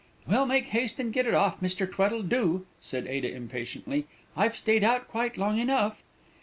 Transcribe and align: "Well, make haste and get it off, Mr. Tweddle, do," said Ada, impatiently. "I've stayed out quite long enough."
"Well, 0.25 0.47
make 0.47 0.65
haste 0.69 0.99
and 0.99 1.13
get 1.13 1.27
it 1.27 1.35
off, 1.35 1.59
Mr. 1.59 1.85
Tweddle, 1.87 2.23
do," 2.23 2.65
said 2.79 3.05
Ada, 3.05 3.31
impatiently. 3.31 4.07
"I've 4.35 4.55
stayed 4.57 4.83
out 4.83 5.07
quite 5.07 5.37
long 5.37 5.59
enough." 5.59 6.01